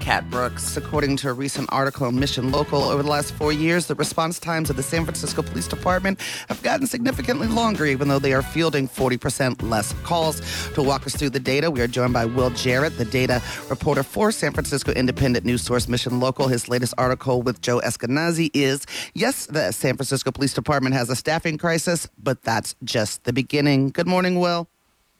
[0.00, 0.76] Cat Brooks.
[0.76, 4.40] According to a recent article in Mission Local, over the last four years, the response
[4.40, 8.42] times of the San Francisco Police Department have gotten significantly longer, even though they are
[8.42, 10.40] fielding 40% less calls.
[10.74, 14.02] To walk us through the data, we are joined by Will Jarrett, the data reporter
[14.02, 16.48] for San Francisco independent news source Mission Local.
[16.48, 21.16] His latest article with Joe Eskenazi is Yes, the San Francisco Police Department has a
[21.16, 23.90] staffing crisis, but that's just the beginning.
[23.90, 24.68] Good morning, Will.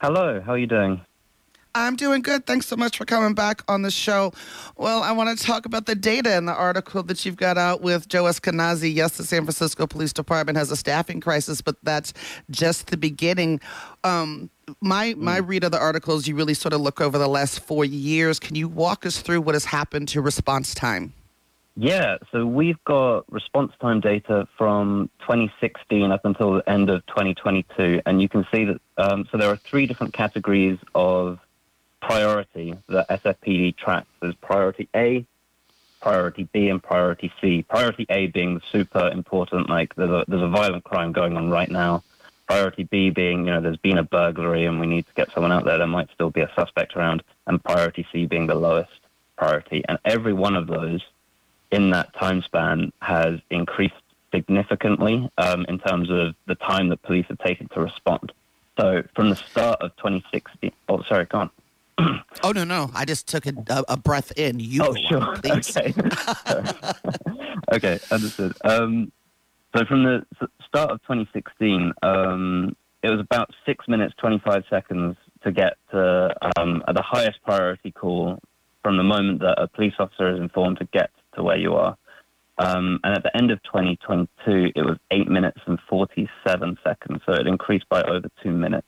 [0.01, 1.03] Hello, how are you doing?
[1.75, 2.47] I'm doing good.
[2.47, 4.33] Thanks so much for coming back on the show.
[4.77, 7.81] Well, I want to talk about the data in the article that you've got out
[7.81, 8.93] with Joe Eskenazi.
[8.95, 12.13] Yes, the San Francisco Police Department has a staffing crisis, but that's
[12.51, 13.61] just the beginning.
[14.03, 17.61] Um, my my read of the articles, you really sort of look over the last
[17.61, 18.39] four years.
[18.39, 21.13] Can you walk us through what has happened to response time?
[21.77, 28.03] Yeah, so we've got response time data from 2016 up until the end of 2022,
[28.05, 28.81] and you can see that.
[28.99, 31.39] Um, so there are three different categories of
[32.01, 34.09] priority that SFPD tracks.
[34.21, 35.25] There's priority A,
[36.01, 37.63] priority B, and priority C.
[37.63, 41.51] Priority A being the super important, like there's a, there's a violent crime going on
[41.51, 42.03] right now.
[42.47, 45.53] Priority B being, you know, there's been a burglary and we need to get someone
[45.53, 45.79] out there.
[45.79, 47.23] There might still be a suspect around.
[47.47, 48.91] And priority C being the lowest
[49.37, 49.85] priority.
[49.89, 51.01] And every one of those
[51.71, 53.95] in that time span has increased
[54.35, 58.33] significantly um, in terms of the time that police have taken to respond.
[58.79, 61.51] So from the start of 2016, oh, sorry, go on.
[62.43, 62.91] Oh no, no!
[62.95, 63.55] I just took a,
[63.89, 64.61] a breath in.
[64.61, 65.95] You oh sure, okay,
[67.73, 68.57] okay, understood.
[68.65, 69.13] Um,
[69.77, 70.27] so from the
[70.67, 76.83] start of 2016, um, it was about six minutes 25 seconds to get to um,
[76.93, 78.39] the highest priority call
[78.83, 81.97] from the moment that a police officer is informed to get to where you are.
[82.59, 87.23] Um, and at the end of 2022, it was eight minutes and 47 seconds.
[87.25, 88.87] So it increased by over two minutes.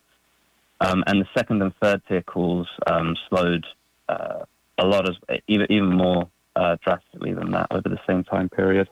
[0.83, 3.65] Um, and the second and third tier calls um, slowed
[4.09, 4.45] uh,
[4.77, 5.15] a lot, as
[5.47, 8.89] even even more uh, drastically than that over the same time period.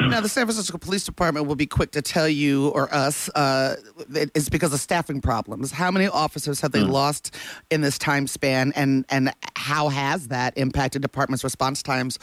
[0.00, 3.76] now, the San Francisco Police Department will be quick to tell you or us uh,
[4.14, 5.72] it's because of staffing problems.
[5.72, 6.90] How many officers have they mm.
[6.90, 7.34] lost
[7.70, 12.18] in this time span, and and how has that impacted department's response times,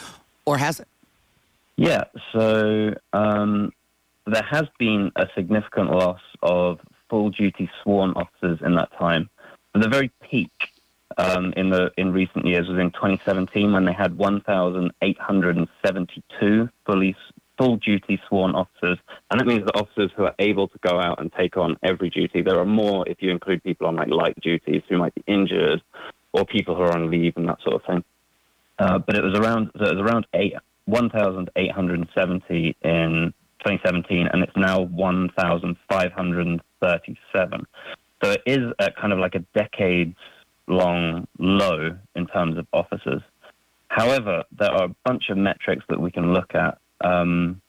[0.45, 0.87] or has it?
[1.77, 3.71] Yeah, so um,
[4.25, 9.29] there has been a significant loss of full duty sworn officers in that time.
[9.73, 10.51] But the very peak
[11.17, 17.15] um, in the in recent years was in 2017 when they had 1,872 fully
[17.57, 18.99] full duty sworn officers,
[19.31, 22.09] and that means the officers who are able to go out and take on every
[22.09, 22.43] duty.
[22.43, 25.81] There are more if you include people on like light duties who might be injured,
[26.33, 28.03] or people who are on leave and that sort of thing.
[28.77, 30.53] Uh, but it was around so it was around eight
[30.85, 33.33] 1,870 in
[33.67, 37.67] 2017, and it's now 1,537.
[38.23, 40.17] So it is kind of like a decades
[40.67, 43.21] long low in terms of officers.
[43.89, 47.61] However, there are a bunch of metrics that we can look at um,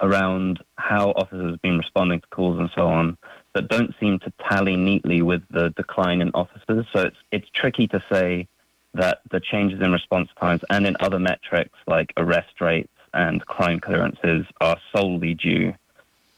[0.00, 3.16] around how officers have been responding to calls and so on
[3.54, 6.86] that don't seem to tally neatly with the decline in officers.
[6.92, 8.46] So it's it's tricky to say
[8.94, 13.80] that the changes in response times and in other metrics like arrest rates and crime
[13.80, 15.74] clearances are solely due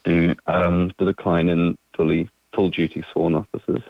[0.05, 3.83] to um, the decline in fully full duty sworn officers.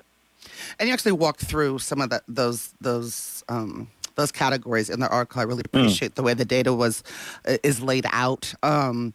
[0.79, 5.07] And you actually walked through some of that, those those um, those categories in the
[5.09, 5.41] article.
[5.41, 5.77] I really hmm.
[5.77, 6.15] appreciate mm.
[6.15, 7.03] the way the data was
[7.47, 8.53] uh, is laid out.
[8.63, 9.13] Um,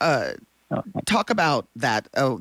[0.00, 0.32] uh,
[1.06, 2.36] talk about that uh,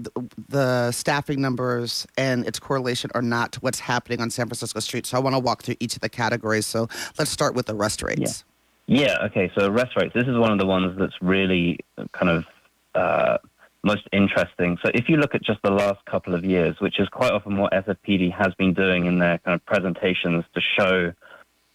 [0.50, 5.10] the staffing numbers and its correlation or not to what's happening on San Francisco streets.
[5.10, 6.66] So I want to walk through each of the categories.
[6.66, 8.44] So let's start with the arrest rates.
[8.88, 9.18] Yeah.
[9.26, 9.52] Okay.
[9.58, 11.80] So arrest rates, this is one of the ones that's really
[12.12, 12.46] kind of
[12.94, 13.38] uh,
[13.84, 14.78] most interesting.
[14.84, 17.58] So if you look at just the last couple of years, which is quite often
[17.58, 21.14] what SFPD has been doing in their kind of presentations to show,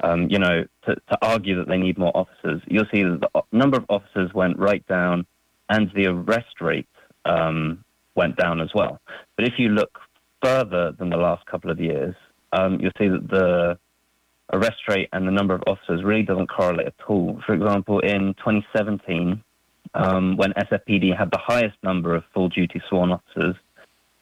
[0.03, 3.43] um, you know, to, to argue that they need more officers, you'll see that the
[3.53, 5.25] number of officers went right down
[5.69, 6.89] and the arrest rate
[7.25, 7.85] um,
[8.17, 9.01] went down as well.
[9.37, 10.01] But if you look
[10.43, 12.15] further than the last couple of years,
[12.53, 13.79] um, you'll see that the
[14.53, 17.41] arrest rate and the number of officers really doesn't correlate at all.
[17.47, 19.43] For example, in 2017,
[19.95, 23.57] um, when SFPD had the highest number of full duty sworn officers,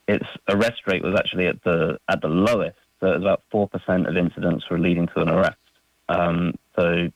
[0.07, 2.79] its arrest rate was actually at the at the lowest.
[3.01, 5.59] So it was about four percent of incidents were leading to an arrest.
[6.09, 7.11] Um, so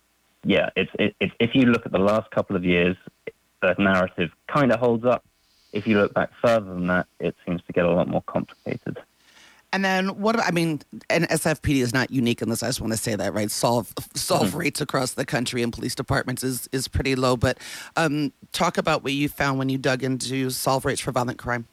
[0.44, 2.96] yeah, it's it, if you look at the last couple of years,
[3.62, 5.24] the narrative kind of holds up.
[5.72, 8.98] If you look back further than that, it seems to get a lot more complicated.
[9.72, 10.38] And then what?
[10.38, 12.62] I mean, and SFPD is not unique in this.
[12.62, 13.50] I just want to say that, right?
[13.50, 14.58] Solve solve mm-hmm.
[14.58, 17.36] rates across the country in police departments is is pretty low.
[17.36, 17.58] But
[17.96, 21.66] um, talk about what you found when you dug into solve rates for violent crime.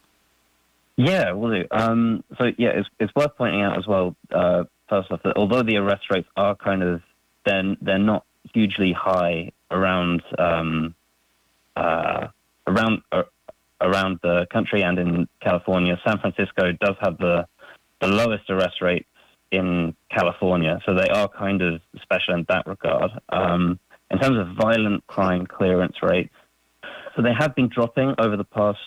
[0.96, 1.68] Yeah, will do.
[1.72, 4.16] Um, so yeah, it's it's worth pointing out as well.
[4.32, 7.02] Uh, first off, that although the arrest rates are kind of
[7.46, 10.96] then they're not hugely high around um,
[11.76, 12.28] uh,
[12.68, 13.24] around uh,
[13.82, 16.00] around the country and in California.
[16.06, 17.48] San Francisco does have the
[18.02, 19.08] the lowest arrest rates
[19.52, 23.12] in California, so they are kind of special in that regard.
[23.30, 23.80] Um,
[24.12, 26.34] in terms of violent crime clearance rates,
[27.16, 28.80] so they have been dropping over the past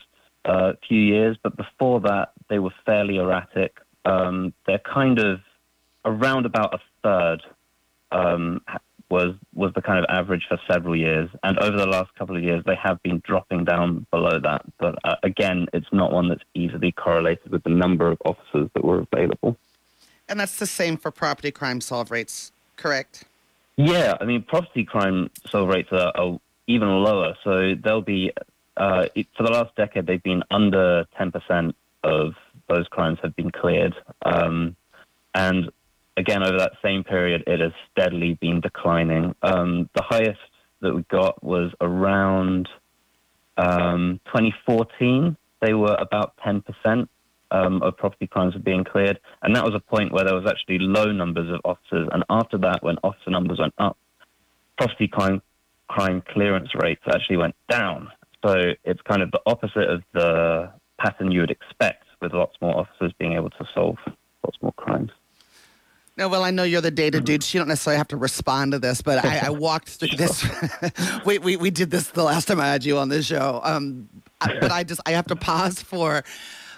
[0.44, 3.78] uh, few years, but before that they were fairly erratic.
[4.04, 5.40] Um, they're kind of
[6.04, 7.42] around about a third
[8.10, 8.60] um,
[9.12, 12.42] was was the kind of average for several years, and over the last couple of
[12.42, 14.62] years they have been dropping down below that.
[14.78, 18.82] But uh, again, it's not one that's easily correlated with the number of officers that
[18.82, 19.58] were available.
[20.30, 23.24] And that's the same for property crime solve rates, correct?
[23.76, 27.36] Yeah, I mean property crime solve rates are, are even lower.
[27.44, 28.32] So they'll be
[28.78, 29.04] uh,
[29.36, 32.32] for the last decade they've been under ten percent of
[32.70, 33.94] those crimes have been cleared.
[34.24, 34.74] Um,
[35.34, 35.70] and
[36.16, 39.34] again, over that same period, it has steadily been declining.
[39.42, 40.40] Um, the highest
[40.80, 42.68] that we got was around
[43.56, 45.36] um, 2014.
[45.60, 47.08] They were about 10%
[47.50, 49.20] um, of property crimes were being cleared.
[49.42, 52.08] And that was a point where there was actually low numbers of officers.
[52.12, 53.96] And after that, when officer numbers went up,
[54.78, 55.42] property crime,
[55.88, 58.08] crime clearance rates actually went down.
[58.44, 58.54] So
[58.84, 63.12] it's kind of the opposite of the pattern you would expect with lots more officers
[63.18, 63.96] being able to solve
[64.44, 65.10] lots more crimes.
[66.16, 67.42] No, well, I know you're the data dude.
[67.42, 70.46] So you don't necessarily have to respond to this, but I, I walked through this.
[71.24, 73.60] we, we, we did this the last time I had you on this show.
[73.64, 74.08] Um,
[74.40, 76.22] I, but I just I have to pause for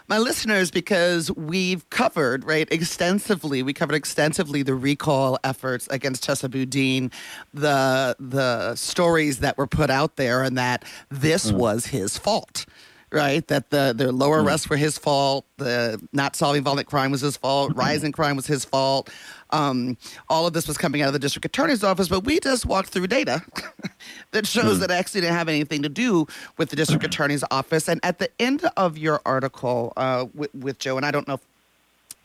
[0.07, 3.63] my listeners because we've covered right extensively.
[3.63, 7.11] We covered extensively the recall efforts against Chesa Boudin,
[7.53, 11.57] the the stories that were put out there, and that this mm.
[11.57, 12.67] was his fault
[13.14, 13.46] right?
[13.46, 14.46] That the, the lower mm.
[14.46, 17.78] arrests were his fault, the not solving violent crime was his fault, mm-hmm.
[17.78, 19.08] rising crime was his fault.
[19.50, 19.96] Um,
[20.28, 22.88] all of this was coming out of the district attorney's office, but we just walked
[22.88, 23.40] through data
[24.32, 24.81] that shows mm.
[24.81, 26.26] that it actually didn't have anything to do
[26.58, 27.88] with the district attorney's office.
[27.88, 31.34] And at the end of your article uh, with, with Joe, and I don't know
[31.34, 31.40] if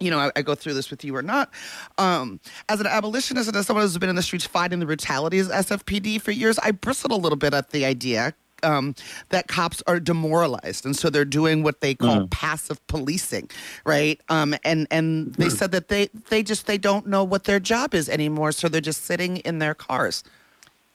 [0.02, 1.50] you know, I, I, go through this with you or not.
[1.98, 2.40] Um,
[2.70, 5.54] as an abolitionist and as someone who's been in the streets fighting the brutalities of
[5.54, 8.34] SFPD for years, I bristled a little bit at the idea
[8.64, 8.96] um,
[9.30, 12.30] that cops are demoralized, and so they're doing what they call mm.
[12.30, 13.50] passive policing,
[13.86, 14.20] right?
[14.30, 15.52] Um, and and they mm.
[15.52, 18.82] said that they they just they don't know what their job is anymore, so they're
[18.82, 20.24] just sitting in their cars.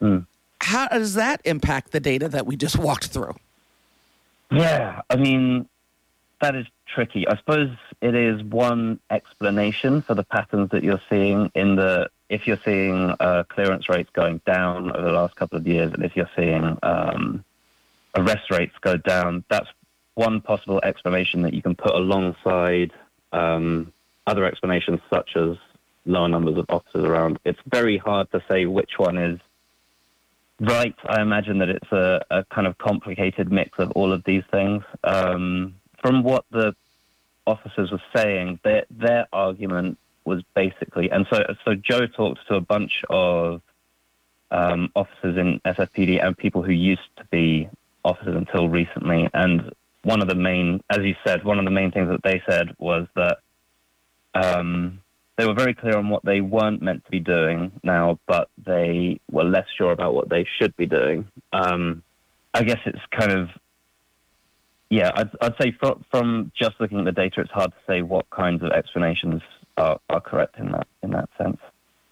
[0.01, 0.27] Mm.
[0.61, 3.35] How does that impact the data that we just walked through?
[4.51, 5.69] Yeah, I mean
[6.41, 7.27] that is tricky.
[7.27, 7.71] I suppose
[8.01, 13.15] it is one explanation for the patterns that you're seeing in the if you're seeing
[13.21, 16.79] uh, clearance rates going down over the last couple of years, and if you're seeing
[16.83, 17.45] um,
[18.15, 19.45] arrest rates go down.
[19.49, 19.69] That's
[20.15, 22.93] one possible explanation that you can put alongside
[23.33, 23.93] um,
[24.27, 25.57] other explanations such as
[26.07, 27.39] lower numbers of officers around.
[27.45, 29.41] It's very hard to say which one is
[30.61, 30.95] right.
[31.07, 34.83] I imagine that it's a, a kind of complicated mix of all of these things.
[35.03, 36.75] Um, from what the
[37.47, 42.61] officers were saying, their, their argument was basically, and so so Joe talked to a
[42.61, 43.61] bunch of
[44.51, 47.69] um, officers in SFPD and people who used to be
[48.05, 49.29] officers until recently.
[49.33, 52.43] And one of the main, as you said, one of the main things that they
[52.49, 53.39] said was that
[54.35, 55.01] um,
[55.37, 59.21] they were very clear on what they weren't meant to be doing now, but they
[59.31, 61.27] were less sure about what they should be doing.
[61.53, 62.03] Um,
[62.53, 63.49] I guess it's kind of,
[64.91, 68.03] yeah, I'd, I'd say from, from, just looking at the data, it's hard to say
[68.03, 69.43] what kinds of explanations
[69.77, 71.59] are, are correct in that in that sense.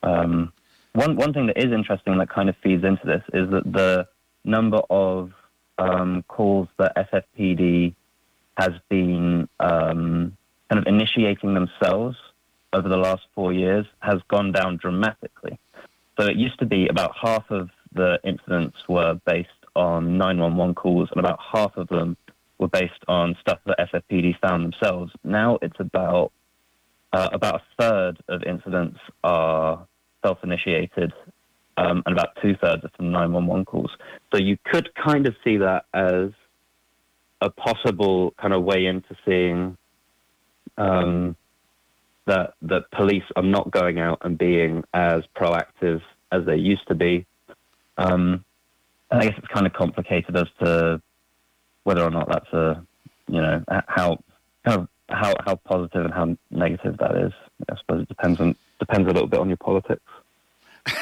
[0.03, 0.53] Um,
[0.95, 4.09] one one thing that is interesting that kind of feeds into this is that the
[4.45, 5.33] number of
[5.79, 7.95] um, calls that SFPD
[8.57, 10.37] has been um,
[10.71, 12.17] kind of initiating themselves
[12.73, 15.59] over the last four years has gone down dramatically.
[16.19, 21.09] So it used to be about half of the incidents were based on 911 calls,
[21.11, 22.17] and about half of them
[22.59, 25.13] were based on stuff that SFPD found themselves.
[25.25, 26.33] Now it's about
[27.13, 29.87] uh, about a third of incidents are
[30.25, 31.13] self-initiated
[31.83, 33.91] um, and about two thirds are from 911 calls.
[34.33, 36.31] So you could kind of see that as
[37.41, 39.77] a possible kind of way into seeing
[40.79, 41.37] um,
[42.27, 46.95] that that police are not going out and being as proactive as they used to
[46.95, 47.27] be.
[47.99, 48.45] Um,
[49.11, 51.03] I guess it's kind of complicated as to
[51.85, 52.83] whether or not that's a
[53.29, 54.19] you know how
[54.65, 57.33] of how how positive and how negative that is.
[57.71, 60.03] I suppose it depends on depends a little bit on your politics.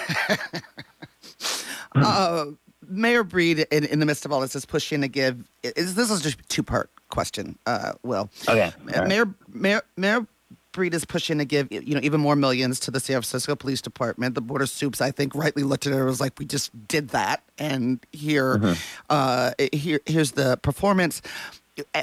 [1.94, 2.46] uh,
[2.88, 5.44] Mayor Breed, in, in the midst of all this, is pushing to give.
[5.62, 7.58] Is, this is just a two part question.
[7.66, 8.30] Uh, Will.
[8.48, 8.72] Okay.
[8.84, 9.08] Right.
[9.08, 10.26] Mayor Mayor Mayor
[10.72, 13.82] Breed is pushing to give you know even more millions to the San Francisco Police
[13.82, 14.34] Department.
[14.34, 16.70] The Board of Sups, I think, rightly looked at it and was like, "We just
[16.86, 18.72] did that, and here, mm-hmm.
[19.10, 21.22] uh, here, here's the performance."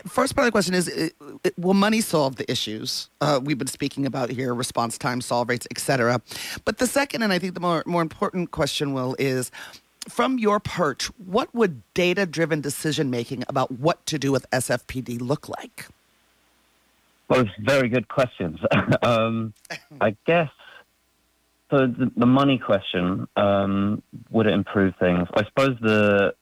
[0.07, 1.11] First part of the question is:
[1.57, 5.67] Will money solve the issues uh, we've been speaking about here, response time, solve rates,
[5.71, 6.21] etc.?
[6.65, 9.51] But the second, and I think the more more important question, will is
[10.07, 15.49] from your perch, what would data-driven decision making about what to do with SFPD look
[15.49, 15.87] like?
[17.29, 18.59] Well, it's very good questions.
[19.03, 19.53] um,
[20.01, 20.49] I guess
[21.69, 21.87] so.
[21.87, 25.27] The, the money question um, would it improve things?
[25.33, 26.33] I suppose the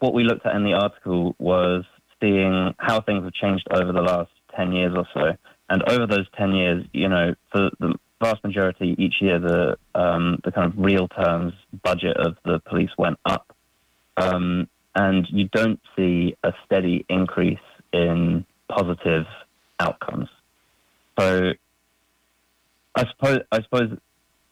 [0.00, 1.84] what we looked at in the article was
[2.20, 5.36] seeing how things have changed over the last ten years or so,
[5.68, 10.40] and over those ten years, you know, for the vast majority each year, the um,
[10.44, 13.54] the kind of real terms budget of the police went up,
[14.16, 17.58] um, and you don't see a steady increase
[17.92, 19.24] in positive
[19.80, 20.28] outcomes.
[21.18, 21.52] So
[22.94, 23.98] I suppose I suppose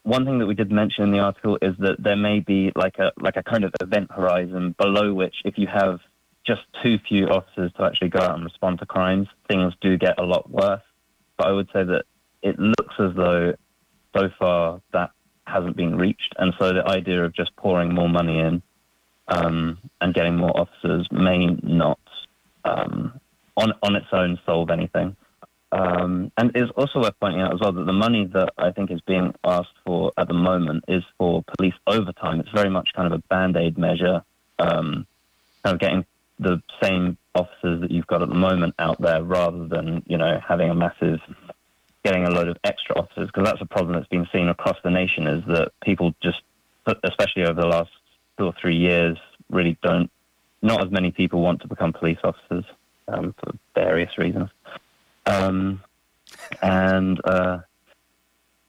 [0.02, 2.98] one thing that we did mention in the article is that there may be like
[2.98, 5.98] a like a kind of event horizon below which if you have
[6.46, 10.18] just too few officers to actually go out and respond to crimes, things do get
[10.18, 10.82] a lot worse.
[11.36, 12.04] But I would say that
[12.42, 13.54] it looks as though
[14.16, 15.10] so far that
[15.46, 18.62] hasn't been reached, and so the idea of just pouring more money in
[19.28, 22.00] um, and getting more officers may not
[22.64, 23.20] um,
[23.56, 25.16] on on its own solve anything.
[25.72, 28.90] Um, and it's also worth pointing out as well that the money that I think
[28.90, 32.40] is being asked for at the moment is for police overtime.
[32.40, 34.22] It's very much kind of a band aid measure,
[34.58, 35.06] um,
[35.64, 36.06] kind of getting
[36.38, 40.40] the same officers that you've got at the moment out there rather than, you know,
[40.46, 41.20] having a massive,
[42.04, 43.26] getting a load of extra officers.
[43.26, 46.40] Because that's a problem that's been seen across the nation is that people just,
[47.04, 47.90] especially over the last
[48.38, 49.18] two or three years,
[49.50, 50.10] really don't,
[50.62, 52.64] not as many people want to become police officers
[53.08, 54.50] um, for various reasons.
[55.26, 55.82] Um,
[56.62, 57.58] and uh,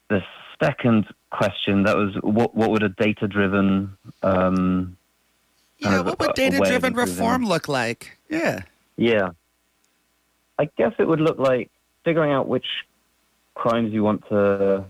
[0.09, 0.21] the
[0.61, 4.96] second question that was what what would a data driven um,
[5.79, 8.61] yeah what would data driven reform look like yeah
[8.95, 9.29] yeah
[10.59, 11.69] I guess it would look like
[12.03, 12.65] figuring out which
[13.53, 14.85] crimes you want to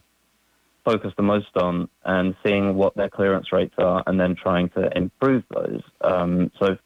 [0.85, 4.89] focus the most on and seeing what their clearance rates are and then trying to
[4.95, 5.81] improve those.
[6.01, 6.77] Um, so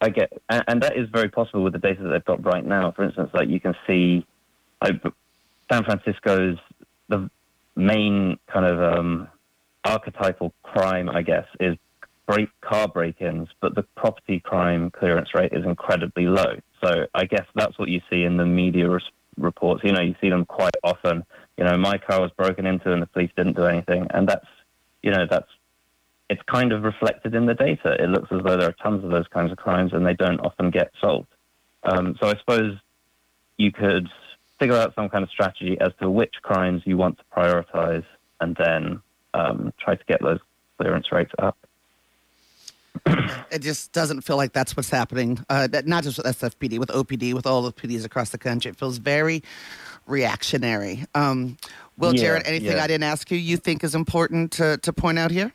[0.00, 2.64] I get, and, and, that is very possible with the data that they've got right
[2.64, 2.92] now.
[2.92, 4.24] For instance, like you can see,
[4.82, 5.02] like
[5.70, 6.56] San Francisco's
[7.08, 7.28] the
[7.76, 9.28] main kind of um,
[9.84, 11.76] archetypal crime, I guess, is
[12.28, 16.56] break car break-ins, but the property crime clearance rate is incredibly low.
[16.84, 19.02] So I guess that's what you see in the media res-
[19.38, 19.82] reports.
[19.82, 21.24] You know, you see them quite often.
[21.56, 24.46] You know, my car was broken into and the police didn't do anything, and that's,
[25.02, 25.48] you know, that's
[26.28, 27.96] it's kind of reflected in the data.
[27.98, 30.40] It looks as though there are tons of those kinds of crimes and they don't
[30.40, 31.28] often get solved.
[31.84, 32.76] Um, so I suppose
[33.56, 34.08] you could
[34.60, 38.04] figure out some kind of strategy as to which crimes you want to prioritize
[38.42, 39.00] and then
[39.32, 40.38] um, try to get those
[40.76, 41.56] clearance rates up.
[43.50, 45.44] it just doesn't feel like that's what's happening.
[45.48, 48.70] Uh, not just with SFPD, with OPD, with all the PDs across the country.
[48.70, 49.42] It feels very
[50.06, 51.04] reactionary.
[51.14, 51.56] Um,
[51.96, 52.84] Will yeah, Jarrett, anything yeah.
[52.84, 55.52] I didn't ask you you think is important to, to point out here?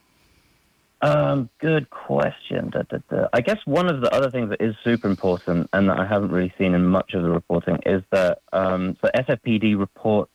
[1.02, 2.70] Um, good question.
[2.70, 3.28] Da, da, da.
[3.34, 6.32] I guess one of the other things that is super important and that I haven't
[6.32, 10.32] really seen in much of the reporting is that um, so SFPD reports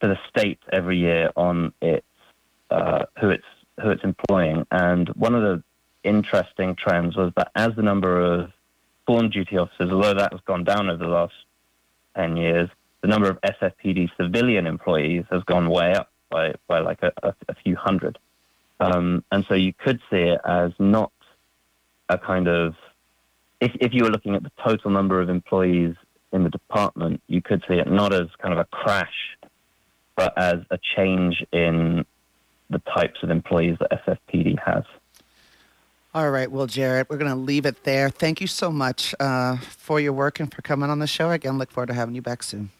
[0.00, 2.06] to the state every year on its
[2.70, 3.44] uh, who it's
[3.82, 5.62] who it's employing, and one of the
[6.04, 8.50] interesting trends was that as the number of
[9.06, 11.34] foreign duty officers, although that has gone down over the last
[12.16, 12.68] ten years,
[13.02, 17.34] the number of SFPD civilian employees has gone way up by by like a, a,
[17.48, 18.18] a few hundred.
[18.80, 21.12] Um, and so you could see it as not
[22.08, 22.74] a kind of,
[23.60, 25.94] if, if you were looking at the total number of employees
[26.32, 29.36] in the department, you could see it not as kind of a crash,
[30.16, 32.04] but as a change in
[32.70, 34.84] the types of employees that SFPD has.
[36.12, 38.10] All right, well, Jarrett, we're going to leave it there.
[38.10, 41.30] Thank you so much uh, for your work and for coming on the show.
[41.30, 42.70] Again, look forward to having you back soon.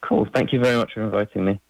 [0.00, 0.26] Cool.
[0.34, 1.60] Thank you very much for inviting me.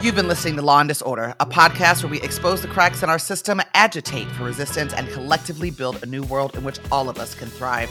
[0.00, 3.10] You've been listening to Law and Disorder, a podcast where we expose the cracks in
[3.10, 7.18] our system, agitate for resistance, and collectively build a new world in which all of
[7.18, 7.90] us can thrive.